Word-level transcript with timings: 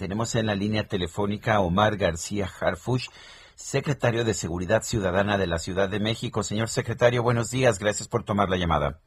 Tenemos 0.00 0.34
en 0.34 0.46
la 0.46 0.54
línea 0.54 0.88
telefónica 0.88 1.56
a 1.56 1.60
Omar 1.60 1.98
García 1.98 2.48
Harfush, 2.58 3.08
secretario 3.54 4.24
de 4.24 4.32
Seguridad 4.32 4.80
Ciudadana 4.82 5.36
de 5.36 5.46
la 5.46 5.58
Ciudad 5.58 5.90
de 5.90 6.00
México. 6.00 6.42
Señor 6.42 6.70
secretario, 6.70 7.22
buenos 7.22 7.50
días. 7.50 7.78
Gracias 7.78 8.08
por 8.08 8.24
tomar 8.24 8.48
la 8.48 8.56
llamada. 8.56 8.98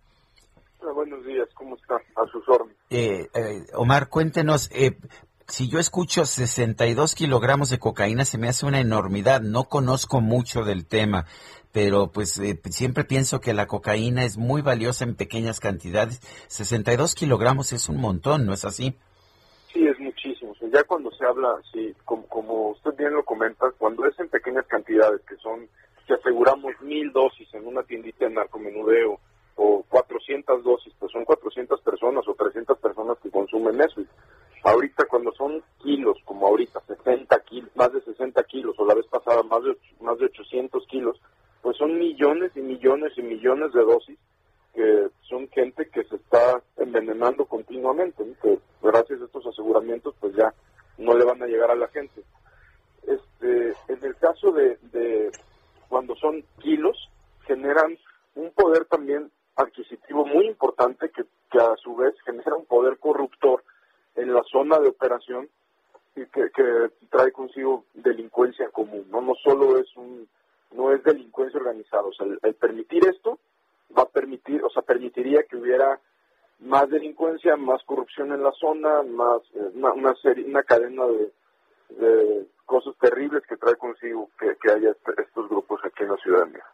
buenos 0.93 1.25
días, 1.25 1.49
¿cómo 1.55 1.75
está? 1.77 1.95
A 1.95 2.27
sus 2.31 2.47
órdenes. 2.47 2.77
Eh, 2.91 3.27
eh, 3.33 3.65
Omar, 3.73 4.09
cuéntenos, 4.09 4.69
eh, 4.71 4.99
si 5.47 5.67
yo 5.67 5.79
escucho 5.79 6.27
62 6.27 7.15
kilogramos 7.15 7.71
de 7.71 7.79
cocaína, 7.79 8.23
se 8.23 8.37
me 8.37 8.47
hace 8.47 8.67
una 8.67 8.79
enormidad. 8.79 9.41
No 9.41 9.63
conozco 9.63 10.21
mucho 10.21 10.63
del 10.63 10.85
tema, 10.85 11.25
pero 11.71 12.11
pues 12.11 12.37
eh, 12.37 12.61
siempre 12.69 13.03
pienso 13.03 13.41
que 13.41 13.55
la 13.55 13.65
cocaína 13.65 14.25
es 14.25 14.37
muy 14.37 14.61
valiosa 14.61 15.05
en 15.05 15.15
pequeñas 15.15 15.59
cantidades. 15.59 16.21
62 16.49 17.15
kilogramos 17.15 17.73
es 17.73 17.89
un 17.89 17.99
montón, 17.99 18.45
¿no 18.45 18.53
es 18.53 18.63
así? 18.63 18.95
Sí, 19.73 19.83
es 19.87 19.99
muchísimo. 19.99 20.12
Ya 20.73 20.83
cuando 20.85 21.11
se 21.11 21.23
habla, 21.23 21.61
sí, 21.71 21.93
como, 22.03 22.25
como 22.27 22.69
usted 22.69 22.95
bien 22.97 23.13
lo 23.13 23.23
comenta, 23.23 23.69
cuando 23.77 24.07
es 24.07 24.19
en 24.19 24.27
pequeñas 24.27 24.65
cantidades, 24.65 25.21
que 25.21 25.35
son, 25.35 25.69
si 26.07 26.13
aseguramos 26.13 26.73
mil 26.81 27.11
dosis 27.11 27.47
en 27.53 27.67
una 27.67 27.83
tiendita 27.83 28.25
de 28.25 28.31
narcomenudeo, 28.33 29.19
o 29.55 29.85
400 29.87 30.63
dosis, 30.63 30.91
pues 30.97 31.11
son 31.11 31.25
400 31.25 31.79
personas 31.81 32.27
o 32.27 32.33
300 32.33 32.75
personas 32.79 33.19
que 33.19 33.29
consumen 33.29 33.79
eso. 33.81 34.01
Y 34.01 34.07
ahorita 34.63 35.05
cuando 35.05 35.31
son 35.33 35.61
kilos, 35.77 36.17
como 36.25 36.47
ahorita, 36.47 36.81
60 36.87 37.39
kilos, 37.41 37.69
más 37.75 37.93
de 37.93 38.01
60 38.01 38.43
kilos, 38.45 38.75
o 38.79 38.85
la 38.87 38.95
vez 38.95 39.05
pasada 39.05 39.43
más 39.43 39.63
de, 39.63 39.77
más 40.01 40.17
de 40.17 40.25
800 40.25 40.87
kilos, 40.87 41.21
pues 41.61 41.77
son 41.77 41.99
millones 41.99 42.51
y 42.55 42.61
millones 42.61 43.13
y 43.15 43.21
millones 43.21 43.71
de 43.73 43.81
dosis 43.81 44.17
que 44.73 45.09
son 45.29 45.47
gente 45.49 45.87
que 45.89 46.03
se 46.05 46.15
está 46.15 46.59
envenenando 46.77 47.45
continuamente, 47.45 48.23
que 48.41 48.57
gracias 48.81 49.21
a 49.21 49.25
estos 49.25 49.45
aseguramientos 49.45 50.15
pues 50.19 50.35
ya 50.35 50.51
no 51.03 51.13
le 51.13 51.25
van 51.25 51.41
a 51.41 51.47
llegar 51.47 51.71
a 51.71 51.75
la 51.75 51.87
gente. 51.89 52.23
Este, 53.05 53.75
en 53.87 54.03
el 54.03 54.15
caso 54.15 54.51
de, 54.51 54.77
de 54.91 55.31
cuando 55.89 56.15
son 56.15 56.43
kilos, 56.59 57.09
generan 57.45 57.97
un 58.35 58.51
poder 58.51 58.85
también 58.85 59.31
adquisitivo 59.55 60.25
muy 60.25 60.47
importante 60.47 61.09
que, 61.09 61.23
a 61.59 61.75
su 61.77 61.95
vez 61.95 62.15
genera 62.25 62.55
un 62.55 62.65
poder 62.65 62.97
corruptor 62.97 63.63
en 64.15 64.33
la 64.33 64.41
zona 64.51 64.79
de 64.79 64.87
operación 64.87 65.47
y 66.15 66.25
que, 66.25 66.49
que 66.49 66.89
trae 67.11 67.31
consigo 67.31 67.85
delincuencia 67.93 68.69
común, 68.69 69.05
no 69.11 69.21
no 69.21 69.35
solo 69.35 69.77
es 69.77 69.95
un 69.95 70.27
no 70.71 70.91
es 70.91 71.03
delincuencia 71.03 71.59
organizada, 71.59 72.05
o 72.05 72.13
sea, 72.13 72.25
el, 72.25 72.39
el 72.41 72.55
permitir 72.55 73.07
esto 73.07 73.37
va 73.95 74.03
a 74.03 74.09
permitir, 74.09 74.63
o 74.63 74.69
sea, 74.71 74.81
permitiría 74.81 75.43
que 75.43 75.57
hubiera 75.57 75.99
más 76.59 76.89
delincuencia, 76.89 77.55
más 77.57 77.83
corrupción 77.83 78.31
en 78.33 78.43
la 78.43 78.51
zona, 78.53 79.03
más 79.03 79.41
eh, 79.55 79.71
una, 79.75 79.91
una 79.93 80.15
serie, 80.15 80.45
una 80.45 80.63
cadena 80.63 81.05
de, 81.05 81.31
de 81.89 82.47
cosas 82.65 82.95
terribles 82.99 83.43
que 83.47 83.57
trae 83.57 83.75
consigo 83.75 84.29
que, 84.39 84.55
que 84.61 84.71
haya 84.71 84.91
est- 84.91 85.19
estos 85.19 85.49
grupos 85.49 85.81
aquí 85.83 86.03
en 86.03 86.09
la 86.09 86.17
Ciudad 86.17 86.39
de 86.45 86.51
México. 86.51 86.72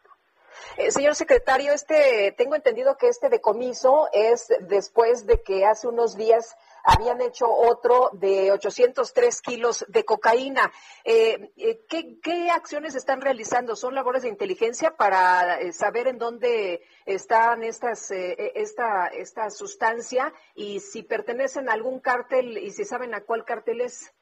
Eh, 0.78 0.92
señor 0.92 1.16
secretario, 1.16 1.74
este, 1.74 2.34
tengo 2.38 2.56
entendido 2.56 2.98
que 2.98 3.08
este 3.08 3.30
decomiso 3.30 4.10
es 4.14 4.48
después 4.62 5.26
de 5.26 5.42
que 5.42 5.66
hace 5.66 5.88
unos 5.88 6.16
días 6.16 6.56
habían 6.84 7.22
hecho 7.22 7.48
otro 7.50 8.10
de 8.14 8.52
803 8.52 9.42
kilos 9.42 9.86
de 9.88 10.06
cocaína. 10.06 10.72
Eh, 11.04 11.52
eh, 11.58 11.86
¿qué, 11.88 12.50
acciones 12.52 12.96
están 12.96 13.22
realizando? 13.22 13.76
¿Son 13.76 13.96
labores 13.96 14.24
de 14.24 14.30
inteligencia 14.30 14.96
para 14.96 15.72
saber 15.72 16.08
en 16.08 16.18
dónde 16.18 16.81
están 17.06 17.64
estas, 17.64 18.12
eh, 18.12 18.54
esta, 18.56 19.08
esta 19.08 19.50
sustancia 19.50 20.34
y 20.56 20.80
si 20.80 21.04
pertenecen 21.04 21.70
a 21.70 21.74
algún 21.74 22.00
cártel 22.00 22.58
y 22.58 22.72
si 22.72 22.86
saben 22.86 23.14
a 23.14 23.22
cuál 23.22 23.46
cártel 23.46 23.81
es? 23.81 24.14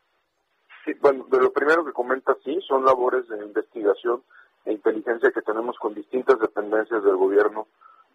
Bueno, 1.02 1.26
de 1.30 1.40
lo 1.40 1.52
primero 1.52 1.86
que 1.86 1.92
comenta, 1.92 2.36
sí, 2.46 2.60
son 2.68 2.86
labores 2.86 3.28
de 3.28 3.38
investigación 3.44 4.24
e 4.68 4.74
inteligencia 4.74 5.32
que 5.32 5.42
tenemos 5.42 5.78
con 5.80 5.94
distintas 5.94 6.38
dependencias 6.40 7.02
del 7.02 7.16
gobierno 7.16 7.68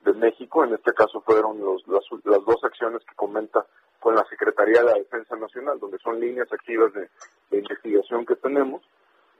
de 0.04 0.12
México. 0.12 0.64
En 0.64 0.74
este 0.74 0.92
caso 0.92 1.22
fueron 1.22 1.58
los, 1.58 1.86
las, 1.88 2.04
las 2.24 2.44
dos 2.44 2.62
acciones 2.62 3.02
que 3.08 3.14
comenta 3.14 3.64
con 3.98 4.14
la 4.14 4.24
Secretaría 4.24 4.80
de 4.80 4.86
la 4.86 4.98
Defensa 4.98 5.34
Nacional, 5.36 5.80
donde 5.80 5.98
son 5.98 6.20
líneas 6.20 6.52
activas 6.52 6.92
de, 6.92 7.08
investigación 7.56 8.26
que 8.26 8.36
tenemos, 8.36 8.82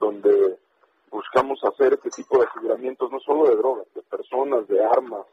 donde 0.00 0.58
buscamos 1.10 1.62
hacer 1.64 1.94
este 1.94 2.10
tipo 2.10 2.38
de 2.38 2.46
aseguramientos 2.46 3.10
no 3.10 3.20
solo 3.20 3.48
de 3.48 3.56
drogas, 3.56 3.86
de 3.94 4.02
personas, 4.02 4.66
de 4.68 4.84
armas, 4.84 5.26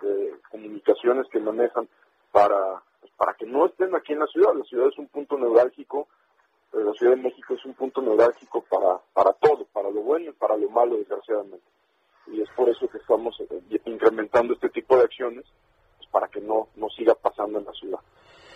de 0.00 0.36
comunicaciones 0.50 1.26
que 1.30 1.40
manejan 1.40 1.88
para, 2.32 2.82
pues, 3.00 3.12
para 3.16 3.34
que 3.34 3.46
no 3.46 3.66
estén 3.66 3.94
aquí 3.94 4.12
en 4.14 4.20
la 4.20 4.26
ciudad. 4.26 4.54
La 4.54 4.64
ciudad 4.64 4.88
es 4.88 4.98
un 4.98 5.08
punto 5.08 5.36
neurálgico 5.36 6.08
eh, 6.72 6.84
la 6.84 6.92
Ciudad 6.92 7.16
de 7.16 7.22
México 7.22 7.54
es 7.54 7.64
un 7.64 7.74
punto 7.74 8.02
neurálgico 8.02 8.62
para, 8.62 9.00
bueno 10.06 10.30
y 10.30 10.32
para 10.34 10.56
lo 10.56 10.70
malo, 10.70 10.96
desgraciadamente. 10.96 11.66
Y 12.28 12.40
es 12.40 12.48
por 12.56 12.68
eso 12.68 12.88
que 12.88 12.98
estamos 12.98 13.38
eh, 13.40 13.80
incrementando 13.84 14.54
este 14.54 14.68
tipo 14.70 14.96
de 14.96 15.04
acciones, 15.04 15.44
pues, 15.98 16.08
para 16.10 16.28
que 16.28 16.40
no, 16.40 16.68
no 16.76 16.88
siga 16.90 17.14
pasando 17.14 17.58
en 17.58 17.64
la 17.64 17.72
ciudad. 17.72 17.98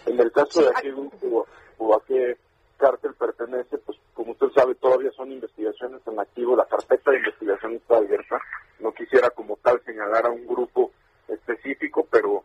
En 0.06 0.19
el 0.19 0.33
caso 0.33 0.62
de 0.62 0.69
a 0.69 0.81
qué 0.81 0.91
grupo 0.91 1.47
o 1.78 1.94
a 1.94 2.03
qué 2.05 2.37
cártel 2.78 3.15
pertenece, 3.15 3.78
pues 3.78 3.99
como 4.15 4.33
usted 4.33 4.49
sabe, 4.55 4.75
todavía 4.77 5.10
son 5.12 5.31
investigaciones 5.33 6.00
en 6.06 6.19
activo, 6.19 6.56
la 6.56 6.65
carpeta 6.66 7.10
de 7.10 7.19
investigación 7.19 7.75
está 7.75 7.99
abierta. 7.99 8.39
No 8.81 8.93
quisiera 8.93 9.31
como 9.31 9.56
tal 9.56 9.81
señalar 9.84 10.27
a 10.27 10.31
un 10.31 10.47
grupo 10.47 10.91
específico, 11.28 12.06
pero 12.10 12.44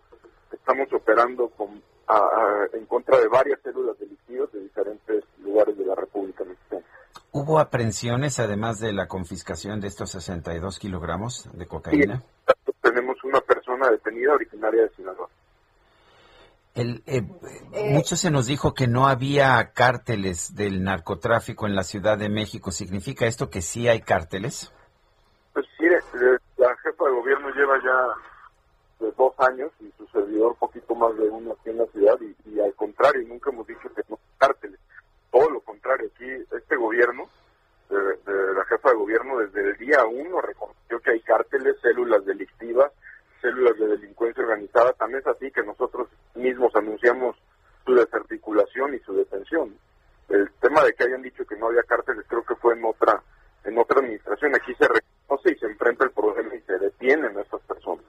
estamos 0.51 0.91
operando 0.93 1.49
con, 1.49 1.81
a- 2.07 2.17
a- 2.17 2.67
en 2.73 2.85
contra 2.85 3.19
de 3.19 3.27
varias 3.29 3.59
células 3.61 3.97
delictivas 3.97 4.51
de 4.51 4.59
diferentes 4.61 5.23
lugares 5.39 5.77
de 5.77 5.85
la 5.85 5.95
República 5.95 6.43
Mexicana. 6.43 6.83
¿Hubo 7.55 7.61
aprehensiones 7.61 8.37
además 8.39 8.81
de 8.81 8.91
la 8.91 9.07
confiscación 9.07 9.79
de 9.79 9.87
estos 9.87 10.11
62 10.11 10.77
kilogramos 10.77 11.49
de 11.53 11.65
cocaína? 11.65 12.21
Tenemos 12.81 13.15
una 13.23 13.39
persona 13.39 13.89
detenida 13.91 14.33
originaria 14.33 14.81
de 14.81 14.89
Sinaloa. 14.89 15.29
El, 16.73 17.01
eh, 17.05 17.21
mucho 17.91 18.17
se 18.17 18.29
nos 18.29 18.47
dijo 18.47 18.73
que 18.73 18.87
no 18.87 19.07
había 19.07 19.71
cárteles 19.71 20.53
del 20.53 20.83
narcotráfico 20.83 21.65
en 21.65 21.75
la 21.75 21.85
Ciudad 21.85 22.17
de 22.17 22.27
México. 22.27 22.71
¿Significa 22.71 23.25
esto 23.25 23.49
que 23.49 23.61
sí 23.61 23.87
hay 23.87 24.01
cárteles? 24.01 24.73
Pues 25.53 25.65
mire, 25.79 25.95
eh, 25.95 26.37
la 26.57 26.75
jefa 26.83 27.05
de 27.05 27.11
gobierno 27.11 27.51
lleva 27.51 27.77
ya 27.81 29.05
de 29.05 29.13
dos 29.13 29.33
años 29.39 29.71
y 29.79 29.89
su 29.97 30.05
servidor 30.07 30.57
poquito 30.57 30.93
más 30.93 31.15
de 31.15 31.29
uno 31.29 31.53
aquí 31.53 31.69
en 31.69 31.77
la 31.77 31.85
ciudad 31.85 32.17
y, 32.19 32.35
y 32.49 32.59
al 32.59 32.75
contrario, 32.75 33.25
nunca 33.25 33.49
hemos 33.49 33.65
dicho 33.65 33.87
que 33.95 34.01
no 34.09 34.17
hay 34.17 34.37
cárteles. 34.39 34.79
Todo 35.31 35.49
lo 35.51 35.61
contrario, 35.61 36.09
aquí 36.13 36.25
este 36.51 36.75
gobierno, 36.75 37.29
de, 37.89 37.97
de 37.97 38.53
la 38.53 38.65
jefa 38.65 38.89
de 38.89 38.95
gobierno 38.95 39.39
día 39.95 40.05
uno 40.05 40.41
reconoció 40.41 40.99
que 40.99 41.11
hay 41.11 41.19
cárteles, 41.21 41.75
células 41.81 42.25
delictivas, 42.25 42.91
células 43.41 43.77
de 43.77 43.87
delincuencia 43.87 44.43
organizada, 44.43 44.93
también 44.93 45.21
es 45.21 45.27
así 45.27 45.51
que 45.51 45.63
nosotros 45.63 46.07
mismos 46.35 46.75
anunciamos 46.75 47.35
su 47.85 47.93
desarticulación 47.93 48.95
y 48.95 48.99
su 48.99 49.15
detención. 49.15 49.75
El 50.29 50.49
tema 50.59 50.83
de 50.83 50.93
que 50.93 51.03
hayan 51.03 51.21
dicho 51.21 51.45
que 51.45 51.55
no 51.55 51.67
había 51.67 51.83
cárteles 51.83 52.25
creo 52.27 52.43
que 52.43 52.55
fue 52.55 52.73
en 52.73 52.83
otra 52.83 53.21
en 53.63 53.77
otra 53.77 53.99
administración. 53.99 54.55
Aquí 54.55 54.73
se 54.75 54.87
reconoce 54.87 55.51
y 55.51 55.59
se 55.59 55.65
enfrenta 55.65 56.05
el 56.05 56.11
problema 56.11 56.55
y 56.55 56.61
se 56.61 56.77
detienen 56.77 57.37
a 57.37 57.41
estas 57.41 57.61
personas. 57.61 58.05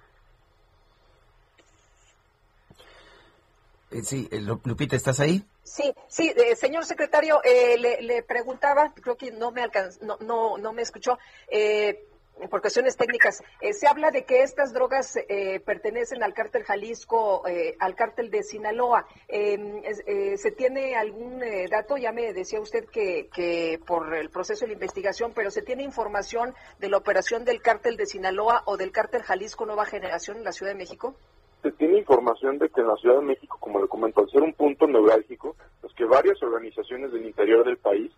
Sí, 4.02 4.28
eh, 4.30 4.40
Lu- 4.40 4.60
Lupita, 4.64 4.96
¿estás 4.96 5.20
ahí? 5.20 5.44
Sí, 5.62 5.94
sí, 6.08 6.32
eh, 6.36 6.56
señor 6.56 6.84
secretario, 6.84 7.40
eh, 7.44 7.76
le, 8.00 8.22
preguntaba, 8.22 8.92
creo 8.94 9.16
que 9.16 9.30
no 9.32 9.50
me 9.50 9.62
alcanz, 9.62 10.00
no, 10.02 10.16
no, 10.20 10.58
no 10.58 10.72
me 10.72 10.82
escuchó, 10.82 11.18
eh, 11.48 12.04
por 12.50 12.60
cuestiones 12.60 12.96
técnicas. 12.96 13.42
Eh, 13.62 13.72
se 13.72 13.86
habla 13.86 14.10
de 14.10 14.24
que 14.24 14.42
estas 14.42 14.72
drogas 14.74 15.16
eh, 15.16 15.58
pertenecen 15.60 16.22
al 16.22 16.34
cártel 16.34 16.64
Jalisco, 16.64 17.46
eh, 17.48 17.76
al 17.80 17.94
cártel 17.94 18.30
de 18.30 18.42
Sinaloa. 18.42 19.06
Eh, 19.26 19.58
eh, 20.06 20.36
¿Se 20.36 20.50
tiene 20.50 20.96
algún 20.96 21.42
eh, 21.42 21.66
dato? 21.70 21.96
Ya 21.96 22.12
me 22.12 22.32
decía 22.34 22.60
usted 22.60 22.84
que, 22.90 23.28
que 23.34 23.80
por 23.86 24.14
el 24.14 24.28
proceso 24.28 24.66
de 24.66 24.74
investigación, 24.74 25.32
pero 25.34 25.50
¿se 25.50 25.62
tiene 25.62 25.82
información 25.82 26.54
de 26.78 26.90
la 26.90 26.98
operación 26.98 27.44
del 27.46 27.62
cártel 27.62 27.96
de 27.96 28.04
Sinaloa 28.04 28.62
o 28.66 28.76
del 28.76 28.92
cártel 28.92 29.22
Jalisco 29.22 29.64
Nueva 29.64 29.86
Generación 29.86 30.36
en 30.36 30.44
la 30.44 30.52
Ciudad 30.52 30.72
de 30.72 30.78
México? 30.78 31.16
Se 31.62 31.72
tiene 31.72 31.98
información 31.98 32.58
de 32.58 32.68
que 32.68 32.80
en 32.80 32.88
la 32.88 32.96
Ciudad 32.96 33.16
de 33.16 33.26
México, 33.26 33.56
como 33.60 33.80
le 33.80 33.88
comento, 33.88 34.20
al 34.20 34.30
ser 34.30 34.42
un 34.42 34.52
punto 34.52 34.86
neurálgico, 34.86 35.56
pues 35.80 35.92
que 35.94 36.04
varias 36.04 36.40
organizaciones 36.42 37.12
del 37.12 37.26
interior 37.26 37.64
del 37.64 37.78
país 37.78 38.12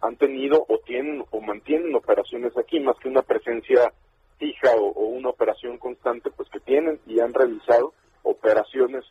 han 0.00 0.16
tenido 0.16 0.64
o 0.68 0.78
tienen 0.78 1.24
o 1.30 1.40
mantienen 1.40 1.94
operaciones 1.94 2.56
aquí, 2.58 2.80
más 2.80 2.96
que 2.98 3.08
una 3.08 3.22
presencia 3.22 3.92
fija 4.38 4.74
o, 4.74 4.90
o 4.90 5.06
una 5.06 5.30
operación 5.30 5.78
constante, 5.78 6.30
pues 6.30 6.48
que 6.50 6.60
tienen 6.60 7.00
y 7.06 7.20
han 7.20 7.32
realizado 7.32 7.94
operaciones 8.24 9.04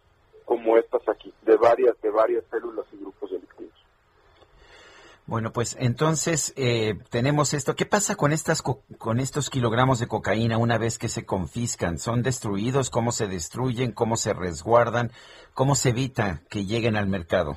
como 0.45 0.77
estas 0.77 1.07
aquí, 1.07 1.33
de 1.43 1.55
varias, 1.55 1.99
de 2.01 2.09
varias 2.09 2.43
células. 2.51 2.80
Bueno, 5.31 5.53
pues 5.53 5.77
entonces 5.79 6.53
eh, 6.57 6.95
tenemos 7.09 7.53
esto. 7.53 7.73
¿Qué 7.73 7.85
pasa 7.85 8.17
con 8.17 8.33
estas 8.33 8.61
con 8.61 9.21
estos 9.21 9.49
kilogramos 9.49 10.01
de 10.01 10.09
cocaína 10.09 10.57
una 10.57 10.77
vez 10.77 10.99
que 10.99 11.07
se 11.07 11.25
confiscan? 11.25 11.99
¿Son 11.99 12.21
destruidos? 12.21 12.89
¿Cómo 12.89 13.13
se 13.13 13.29
destruyen? 13.29 13.93
¿Cómo 13.93 14.17
se 14.17 14.33
resguardan? 14.33 15.11
¿Cómo 15.53 15.75
se 15.75 15.91
evita 15.91 16.41
que 16.49 16.65
lleguen 16.65 16.97
al 16.97 17.07
mercado? 17.07 17.55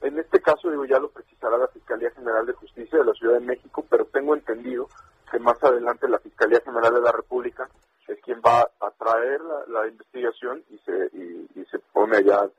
En 0.00 0.18
este 0.18 0.40
caso, 0.40 0.68
digo, 0.68 0.86
ya 0.86 0.98
lo 0.98 1.08
precisará 1.08 1.56
la 1.56 1.68
Fiscalía 1.68 2.10
General 2.10 2.44
de 2.46 2.52
Justicia 2.54 2.98
de 2.98 3.04
la 3.04 3.12
Ciudad 3.12 3.34
de 3.34 3.46
México, 3.46 3.86
pero 3.88 4.06
tengo 4.06 4.34
entendido 4.34 4.88
que 5.30 5.38
más 5.38 5.62
adelante 5.62 6.08
la 6.08 6.18
Fiscalía 6.18 6.62
General 6.64 6.94
de 6.94 7.00
la 7.00 7.12
República 7.12 7.68
es 8.08 8.18
quien 8.22 8.40
va 8.44 8.68
a 8.80 8.90
traer 8.98 9.40
la, 9.68 9.86
investigación 9.86 10.64
y 10.68 10.78
se, 10.78 11.16
y, 11.16 11.64
se 11.70 11.78
pone 11.92 12.16
allá, 12.16 12.50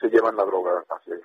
se 0.00 0.08
llevan 0.08 0.36
la 0.36 0.46
droga 0.46 0.86
hacia. 0.88 1.16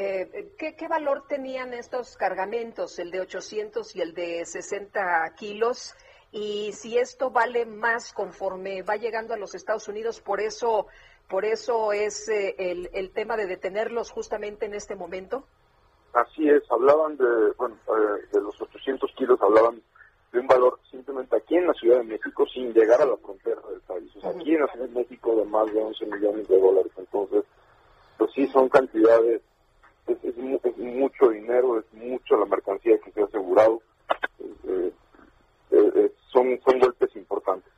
Eh, 0.00 0.52
¿qué, 0.56 0.86
valor 0.86 1.24
tenían 1.26 1.74
estos 1.74 2.16
cargamentos, 2.16 3.00
el 3.00 3.10
de 3.10 3.20
800 3.20 3.96
y 3.96 4.00
el 4.00 4.14
de 4.14 4.46
60 4.46 5.34
kilos? 5.36 5.96
Y 6.30 6.70
si 6.72 6.96
esto 6.96 7.30
vale 7.30 7.66
más 7.66 8.12
conforme 8.12 8.82
va 8.82 8.94
llegando 8.94 9.34
a 9.34 9.36
los 9.36 9.56
Estados 9.56 9.88
Unidos, 9.88 10.20
por 10.20 10.40
eso, 10.40 10.86
por 11.28 11.44
eso 11.44 11.92
es 11.92 12.28
eh, 12.28 12.54
el, 12.58 12.88
el, 12.92 13.10
tema 13.10 13.36
de 13.36 13.46
detenerlos 13.46 14.12
justamente 14.12 14.66
en 14.66 14.74
este 14.74 14.94
momento. 14.94 15.42
Así 16.12 16.48
es, 16.48 16.62
hablaban 16.70 17.16
de, 17.16 17.50
bueno, 17.56 17.74
eh, 17.88 18.24
de 18.32 18.40
los 18.40 18.54
800 18.62 19.12
kilos, 19.16 19.42
hablaban 19.42 19.82
de 20.30 20.38
un 20.38 20.46
valor 20.46 20.78
simplemente 20.88 21.36
aquí 21.36 21.56
en 21.56 21.66
la 21.66 21.74
Ciudad 21.74 21.98
de 21.98 22.04
México 22.04 22.46
sin 22.54 22.72
llegar 22.72 23.02
a 23.02 23.06
la 23.06 23.16
frontera 23.16 23.60
del 23.68 23.80
país. 23.80 24.12
Aquí 24.22 24.54
en 24.54 24.60
la 24.60 24.68
Ciudad 24.68 24.86
de 24.86 24.94
México 24.94 25.34
de 25.34 25.44
más 25.44 25.72
de 25.72 25.82
11 25.82 26.06
millones 26.06 26.46
de 26.46 26.60
dólares. 26.60 26.92
Entonces, 26.96 27.42
pues 28.16 28.30
sí, 28.32 28.46
son 28.46 28.68
cantidades 28.68 29.42
es, 30.38 30.76
mucho 30.78 31.28
dinero, 31.30 31.78
es 31.78 31.92
mucho 31.92 32.36
la 32.36 32.46
mercancía 32.46 32.98
que 33.04 33.12
se 33.12 33.20
ha 33.20 33.24
asegurado. 33.24 33.82
Eh, 34.40 34.92
eh, 35.70 35.92
eh, 35.96 36.12
son, 36.32 36.58
son 36.64 36.78
golpes 36.78 37.14
importantes. 37.16 37.72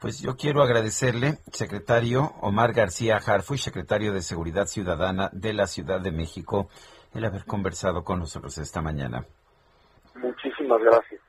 Pues 0.00 0.20
yo 0.20 0.36
quiero 0.36 0.62
agradecerle, 0.62 1.38
secretario 1.52 2.32
Omar 2.40 2.72
García 2.72 3.18
Harfuy, 3.24 3.58
secretario 3.58 4.12
de 4.12 4.20
Seguridad 4.20 4.66
Ciudadana 4.66 5.30
de 5.32 5.52
la 5.52 5.66
Ciudad 5.66 6.00
de 6.00 6.10
México, 6.10 6.68
el 7.14 7.24
haber 7.24 7.44
conversado 7.44 8.02
con 8.02 8.18
nosotros 8.18 8.58
esta 8.58 8.82
mañana. 8.82 9.24
Muchísimas 10.16 10.80
gracias. 10.82 11.20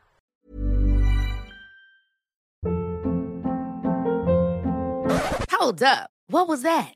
Hold 5.51 5.83
up. 5.83 6.09
What 6.27 6.47
was 6.47 6.63
that? 6.63 6.95